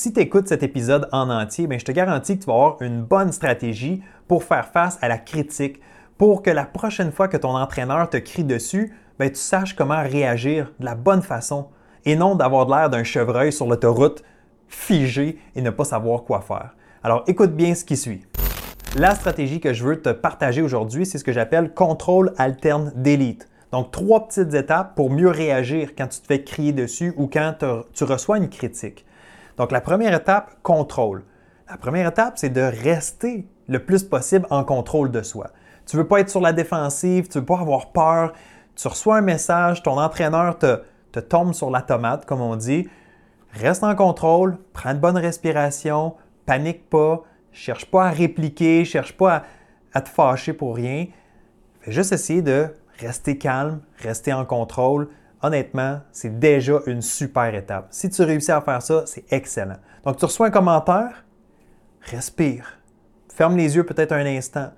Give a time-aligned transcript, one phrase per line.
[0.00, 2.82] Si tu écoutes cet épisode en entier, ben, je te garantis que tu vas avoir
[2.82, 5.80] une bonne stratégie pour faire face à la critique,
[6.16, 10.00] pour que la prochaine fois que ton entraîneur te crie dessus, ben, tu saches comment
[10.00, 11.66] réagir de la bonne façon
[12.04, 14.22] et non d'avoir l'air d'un chevreuil sur l'autoroute
[14.68, 16.76] figé et ne pas savoir quoi faire.
[17.02, 18.24] Alors écoute bien ce qui suit.
[18.96, 23.48] La stratégie que je veux te partager aujourd'hui, c'est ce que j'appelle contrôle alterne delete.
[23.72, 27.54] Donc trois petites étapes pour mieux réagir quand tu te fais crier dessus ou quand
[27.92, 29.04] tu reçois une critique.
[29.58, 31.24] Donc la première étape, contrôle.
[31.68, 35.50] La première étape, c'est de rester le plus possible en contrôle de soi.
[35.84, 38.32] Tu ne veux pas être sur la défensive, tu ne veux pas avoir peur.
[38.76, 42.88] Tu reçois un message, ton entraîneur te, tombe sur la tomate, comme on dit.
[43.52, 46.14] Reste en contrôle, prends une bonne respiration,
[46.46, 49.42] panique pas, cherche pas à répliquer, cherche pas
[49.92, 51.06] à, te fâcher pour rien.
[51.80, 52.68] Fais juste essayer de
[53.00, 55.08] rester calme, rester en contrôle.
[55.42, 57.86] Honnêtement, c'est déjà une super étape.
[57.90, 59.76] Si tu réussis à faire ça, c'est excellent.
[60.04, 61.24] Donc, tu reçois un commentaire,
[62.00, 62.78] respire.
[63.32, 64.70] Ferme les yeux peut-être un instant.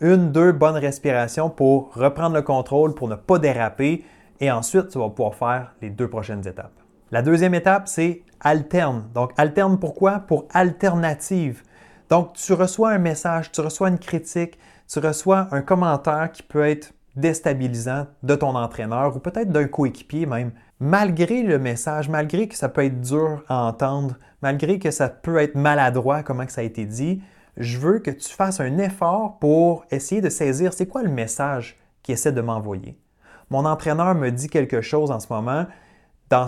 [0.00, 4.04] Une, deux bonnes respirations pour reprendre le contrôle, pour ne pas déraper.
[4.40, 6.72] Et ensuite, tu vas pouvoir faire les deux prochaines étapes.
[7.10, 9.10] La deuxième étape, c'est alterne.
[9.14, 10.20] Donc, alterne pourquoi?
[10.20, 11.62] Pour alternative.
[12.08, 14.58] Donc, tu reçois un message, tu reçois une critique,
[14.90, 20.26] tu reçois un commentaire qui peut être déstabilisant de ton entraîneur ou peut-être d'un coéquipier
[20.26, 20.52] même.
[20.80, 25.38] Malgré le message, malgré que ça peut être dur à entendre, malgré que ça peut
[25.38, 27.20] être maladroit, comment ça a été dit,
[27.56, 31.78] je veux que tu fasses un effort pour essayer de saisir c'est quoi le message
[32.02, 32.96] qu'il essaie de m'envoyer.
[33.50, 35.66] Mon entraîneur me dit quelque chose en ce moment,
[36.30, 36.46] dans,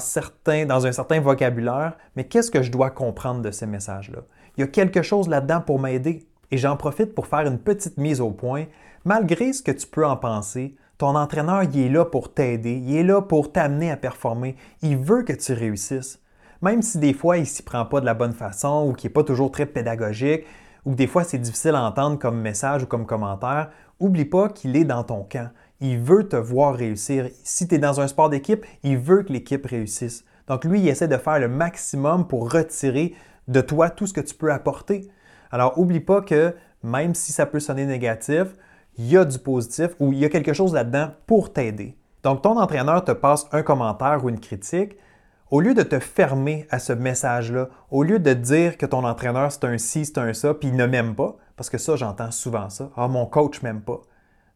[0.67, 4.21] dans un certain vocabulaire, mais qu'est-ce que je dois comprendre de ce message-là?
[4.57, 7.97] Il y a quelque chose là-dedans pour m'aider et j'en profite pour faire une petite
[7.97, 8.67] mise au point.
[9.05, 12.97] Malgré ce que tu peux en penser, ton entraîneur, il est là pour t'aider, il
[12.97, 16.21] est là pour t'amener à performer, il veut que tu réussisses.
[16.63, 19.09] Même si des fois, il ne s'y prend pas de la bonne façon ou qu'il
[19.09, 20.45] n'est pas toujours très pédagogique,
[20.85, 24.49] ou que des fois, c'est difficile à entendre comme message ou comme commentaire, oublie pas
[24.49, 27.29] qu'il est dans ton camp il veut te voir réussir.
[27.43, 30.25] Si tu es dans un sport d'équipe, il veut que l'équipe réussisse.
[30.47, 33.15] Donc lui, il essaie de faire le maximum pour retirer
[33.49, 35.09] de toi tout ce que tu peux apporter.
[35.51, 38.57] Alors, oublie pas que même si ça peut sonner négatif,
[38.97, 41.97] il y a du positif ou il y a quelque chose là-dedans pour t'aider.
[42.23, 44.97] Donc, ton entraîneur te passe un commentaire ou une critique.
[45.51, 49.51] Au lieu de te fermer à ce message-là, au lieu de dire que ton entraîneur
[49.51, 52.31] c'est un ci, c'est un ça, puis il ne m'aime pas, parce que ça, j'entends
[52.31, 52.91] souvent ça.
[52.97, 54.01] Ah, mon coach m'aime pas.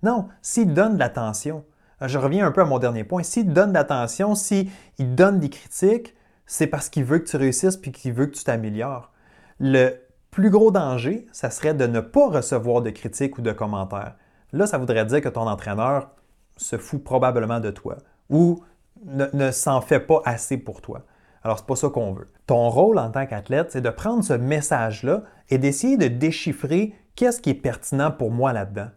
[0.04, 1.64] Non, s'il donne de l'attention,
[2.00, 4.68] je reviens un peu à mon dernier point, s'il donne de l'attention, s'il
[4.98, 6.14] donne des critiques,
[6.46, 9.10] c'est parce qu'il veut que tu réussisses puis qu'il veut que tu t'améliores.
[9.58, 9.96] Le
[10.34, 14.14] plus gros danger, ça serait de ne pas recevoir de critiques ou de commentaires.
[14.52, 16.10] Là, ça voudrait dire que ton entraîneur
[16.56, 17.96] se fout probablement de toi
[18.30, 18.62] ou
[19.04, 21.02] ne, s'en fait pas assez pour toi.
[21.42, 22.28] Alors, c'est pas ça qu'on veut.
[22.46, 27.40] Ton rôle en tant qu'athlète, c'est de prendre ce message-là et d'essayer de déchiffrer qu'est-ce
[27.40, 28.88] qui est pertinent pour moi là-dedans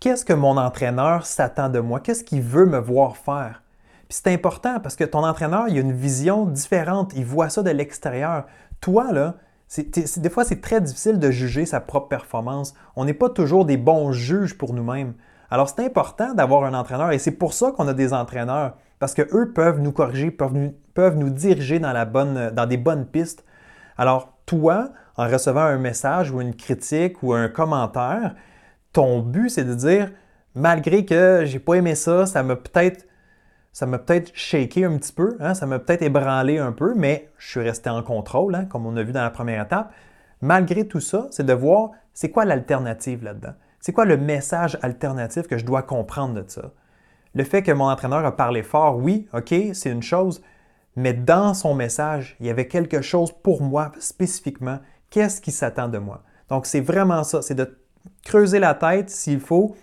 [0.00, 3.62] qu'est-ce que mon entraîneur s'attend de moi, qu'est-ce qu'il veut me voir faire?
[4.08, 7.62] Puis c'est important parce que ton entraîneur, il a une vision différente, il voit ça
[7.62, 8.46] de l'extérieur.
[8.80, 9.36] Toi, là,
[9.76, 12.74] des fois, c'est très difficile de juger sa propre performance.
[12.96, 15.14] On n'est pas toujours des bons juges pour nous-mêmes.
[15.50, 19.14] Alors, c'est important d'avoir un entraîneur et c'est pour ça qu'on a des entraîneurs parce
[19.14, 23.06] qu'eux peuvent nous corriger, peuvent nous, peuvent nous diriger dans, la bonne, dans des bonnes
[23.06, 23.44] pistes.
[23.96, 28.34] Alors, toi, en recevant un message ou une critique ou un commentaire,
[28.92, 30.10] ton but, c'est de dire,
[30.54, 33.06] malgré que j'ai pas aimé ça, ça m'a peut-être
[33.72, 37.30] ça m'a peut-être shaké un petit peu, hein, ça m'a peut-être ébranlé un peu, mais
[37.38, 39.92] je suis resté en contrôle, hein, comme on a vu dans la première étape.
[40.40, 43.54] Malgré tout ça, c'est de voir c'est quoi l'alternative là-dedans.
[43.78, 46.72] C'est quoi le message alternatif que je dois comprendre de ça?
[47.34, 50.42] Le fait que mon entraîneur a parlé fort, oui, OK, c'est une chose,
[50.96, 54.80] mais dans son message, il y avait quelque chose pour moi spécifiquement.
[55.10, 56.22] Qu'est-ce qui s'attend de moi?
[56.48, 57.78] Donc, c'est vraiment ça, c'est de
[58.24, 59.76] creuser la tête s'il faut.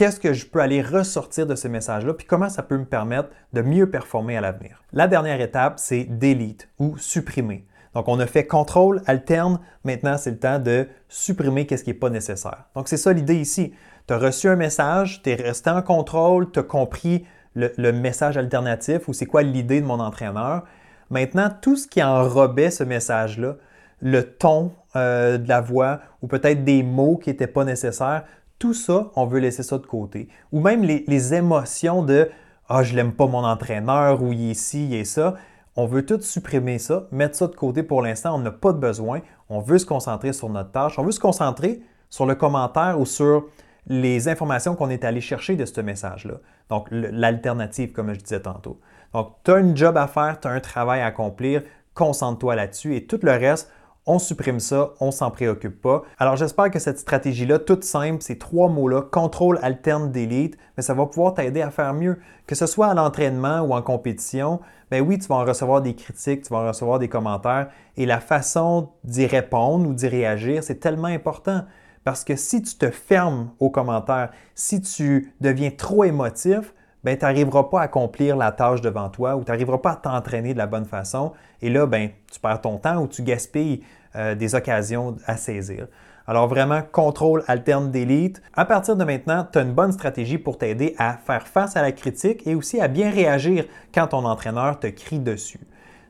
[0.00, 3.28] Qu'est-ce que je peux aller ressortir de ce message-là, puis comment ça peut me permettre
[3.52, 4.82] de mieux performer à l'avenir.
[4.94, 7.66] La dernière étape, c'est delete ou supprimer.
[7.94, 9.60] Donc, on a fait contrôle, alterne.
[9.84, 12.64] Maintenant, c'est le temps de supprimer ce qui n'est pas nécessaire.
[12.74, 13.74] Donc, c'est ça l'idée ici.
[14.08, 18.38] Tu as reçu un message, tu es resté en contrôle, tu as compris le, message
[18.38, 20.62] alternatif ou c'est quoi l'idée de mon entraîneur.
[21.10, 23.56] Maintenant, tout ce qui enrobait ce message-là,
[24.00, 28.24] le ton euh, de la voix ou peut-être des mots qui n'étaient pas nécessaires.
[28.60, 30.28] Tout ça, on veut laisser ça de côté.
[30.52, 32.30] Ou même les, émotions de
[32.68, 35.34] Ah, je l'aime pas mon entraîneur ou il est ici, il est ça.
[35.76, 38.34] On veut tout supprimer ça, mettre ça de côté pour l'instant.
[38.34, 39.22] On n'a pas de besoin.
[39.48, 40.98] On veut se concentrer sur notre tâche.
[40.98, 41.80] On veut se concentrer
[42.10, 43.46] sur le commentaire ou sur
[43.86, 46.34] les informations qu'on est allé chercher de ce message-là.
[46.68, 48.78] Donc, l'alternative, comme je disais tantôt.
[49.14, 51.62] Donc, tu as un job à faire, tu as un travail à accomplir
[51.94, 53.72] concentre-toi là-dessus et tout le reste,
[54.06, 56.02] on supprime ça, on s'en préoccupe pas.
[56.18, 60.94] Alors j'espère que cette stratégie-là, toute simple, ces trois mots-là, contrôle, alterne, delete, mais ça
[60.94, 62.18] va pouvoir t'aider à faire mieux.
[62.46, 64.60] Que ce soit à l'entraînement ou en compétition,
[64.90, 68.06] ben oui, tu vas en recevoir des critiques, tu vas en recevoir des commentaires, et
[68.06, 71.64] la façon d'y répondre ou d'y réagir, c'est tellement important.
[72.02, 76.74] Parce que si tu te fermes aux commentaires, si tu deviens trop émotif,
[77.04, 79.96] ben, tu n'arriveras pas à accomplir la tâche devant toi ou tu n'arriveras pas à
[79.96, 81.32] t'entraîner de la bonne façon.
[81.62, 83.82] Et là, ben, tu perds ton temps ou tu gaspilles
[84.16, 85.86] euh, des occasions à saisir.
[86.26, 88.40] Alors vraiment, contrôle, alterne, delete.
[88.54, 91.82] À partir de maintenant, tu as une bonne stratégie pour t'aider à faire face à
[91.82, 95.60] la critique et aussi à bien réagir quand ton entraîneur te crie dessus.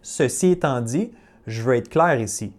[0.02, 1.12] Ceci étant dit,
[1.46, 2.52] je veux être clair ici.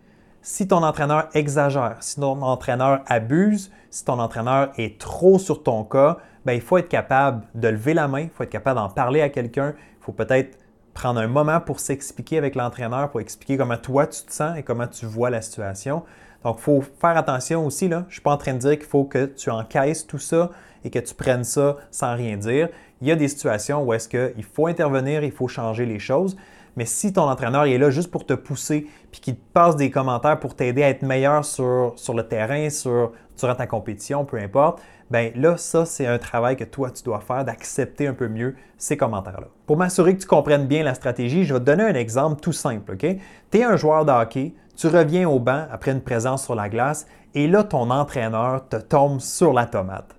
[0.44, 5.84] Si ton entraîneur exagère, si ton entraîneur abuse, si ton entraîneur est trop sur ton
[5.84, 8.90] cas, ben, il faut être capable de lever la main, il faut être capable d'en
[8.90, 10.58] parler à quelqu'un, il faut peut-être
[10.96, 14.64] prendre un moment pour s'expliquer avec l'entraîneur, pour expliquer comment toi tu te sens et
[14.64, 16.04] comment tu vois la situation.
[16.44, 17.88] Donc, il faut faire attention aussi.
[17.88, 18.00] Là.
[18.00, 20.50] Je ne suis pas en train de dire qu'il faut que tu encaisses tout ça
[20.84, 22.70] et que tu prennes ça sans rien dire.
[23.02, 26.36] Il y a des situations où est-ce qu'il faut intervenir, il faut changer les choses.
[26.76, 29.92] Mais si ton entraîneur est là juste pour te pousser, puis qu'il te passe des
[29.92, 34.38] commentaires pour t'aider à être meilleur sur, sur le terrain, sur, durant ta compétition, peu
[34.38, 38.30] importe, ben là, ça, c'est un travail que toi, tu dois faire d'accepter un peu
[38.30, 39.48] mieux ces commentaires-là.
[39.66, 42.54] Pour m'assurer que tu comprennes bien la stratégie, je vais te donner un exemple tout
[42.54, 43.06] simple, OK?
[43.52, 46.70] Tu es un joueur de hockey, tu reviens au banc après une présence sur la
[46.70, 50.16] glace, et là, ton entraîneur te tombe sur la tomate.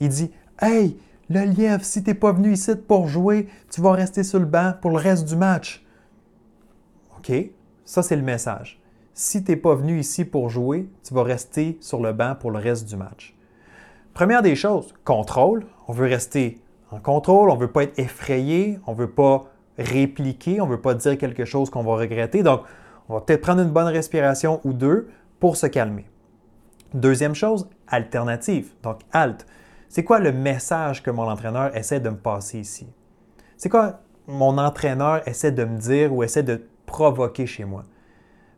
[0.00, 0.98] Il dit Hey,
[1.30, 4.44] le lièvre, si tu n'es pas venu ici pour jouer, tu vas rester sur le
[4.44, 5.85] banc pour le reste du match.
[7.28, 7.50] OK,
[7.84, 8.80] ça c'est le message.
[9.14, 12.50] Si tu n'es pas venu ici pour jouer, tu vas rester sur le banc pour
[12.50, 13.34] le reste du match.
[14.14, 15.66] Première des choses, contrôle.
[15.88, 19.46] On veut rester en contrôle, on ne veut pas être effrayé, on ne veut pas
[19.78, 22.42] répliquer, on ne veut pas dire quelque chose qu'on va regretter.
[22.42, 22.62] Donc,
[23.08, 25.08] on va peut-être prendre une bonne respiration ou deux
[25.40, 26.06] pour se calmer.
[26.94, 28.72] Deuxième chose, alternative.
[28.82, 29.46] Donc, halt.
[29.88, 32.86] C'est quoi le message que mon entraîneur essaie de me passer ici?
[33.56, 37.84] C'est quoi mon entraîneur essaie de me dire ou essaie de provoquer chez moi?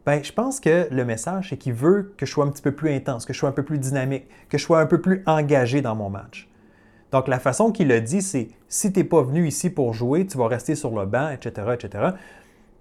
[0.07, 2.73] Bien, je pense que le message, c'est qu'il veut que je sois un petit peu
[2.73, 5.23] plus intense, que je sois un peu plus dynamique, que je sois un peu plus
[5.27, 6.49] engagé dans mon match.
[7.13, 10.27] Donc, la façon qu'il le dit, c'est si tu n'es pas venu ici pour jouer,
[10.27, 12.11] tu vas rester sur le banc, etc., etc.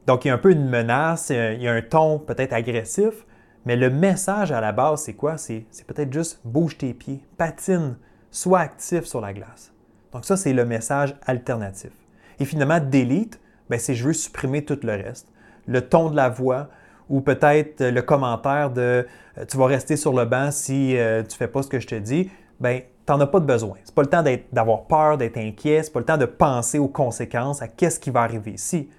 [0.05, 3.25] Donc, il y a un peu une menace, il y a un ton peut-être agressif,
[3.65, 5.37] mais le message à la base, c'est quoi?
[5.37, 7.97] C'est peut-être juste bouge tes pieds, patine,
[8.31, 9.73] sois actif sur la glace.
[10.13, 11.91] Donc, ça, c'est le message alternatif.
[12.39, 13.39] Et finalement, delete,
[13.69, 15.27] ben, c'est je veux supprimer tout le reste.
[15.67, 16.69] Le ton de la voix,
[17.09, 19.07] ou peut-être le commentaire de
[19.37, 21.87] euh, tu vas rester sur le banc si euh, tu fais pas ce que je
[21.87, 22.29] te dis,
[22.59, 23.75] ben tu n'en as pas de besoin.
[23.83, 26.25] Ce n'est pas le temps d'avoir peur, d'être inquiet, ce n'est pas le temps de
[26.25, 28.89] penser aux conséquences, à qu'est-ce qui va arriver ici.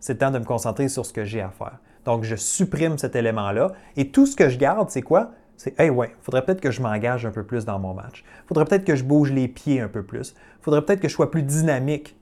[0.00, 1.78] C'est le temps de me concentrer sur ce que j'ai à faire.
[2.04, 5.32] Donc, je supprime cet élément-là et tout ce que je garde, c'est quoi?
[5.56, 8.24] C'est, hey, ouais, faudrait peut-être que je m'engage un peu plus dans mon match.
[8.46, 10.34] Faudrait peut-être que je bouge les pieds un peu plus.
[10.60, 12.16] Faudrait peut-être que je sois plus dynamique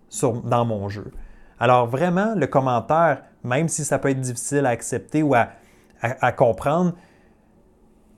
[0.45, 1.11] dans mon jeu.
[1.59, 6.93] Alors vraiment, le commentaire, même si ça peut être difficile à accepter ou à, comprendre,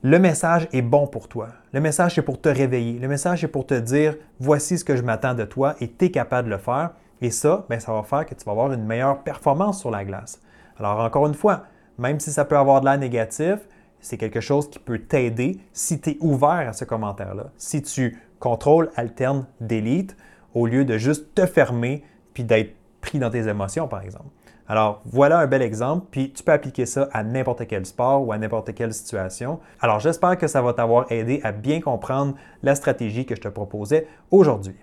[0.01, 1.49] le message est bon pour toi.
[1.73, 2.99] Le message est pour te réveiller.
[2.99, 6.05] Le message est pour te dire, voici ce que je m'attends de toi et tu
[6.05, 6.91] es capable de le faire.
[7.21, 10.05] Et ça, bien, ça va faire que tu vas avoir une meilleure performance sur la
[10.05, 10.41] glace.
[10.77, 11.63] Alors encore une fois,
[11.97, 13.59] même si ça peut avoir de l'air négatif,
[13.99, 17.47] c'est quelque chose qui peut t'aider si tu es ouvert à ce commentaire-là.
[17.57, 20.15] Si tu contrôles, alternes, delete,
[20.53, 22.03] au lieu de juste te fermer
[22.33, 24.29] puis d'être pris dans tes émotions, par exemple.
[24.67, 28.31] Alors, voilà un bel exemple, puis tu peux appliquer ça à n'importe quel sport ou
[28.31, 29.59] à n'importe quelle situation.
[29.81, 33.47] Alors, j'espère que ça va t'avoir aidé à bien comprendre la stratégie que je te
[33.47, 34.75] proposais aujourd'hui.